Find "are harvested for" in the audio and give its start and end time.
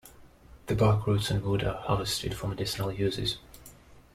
1.63-2.47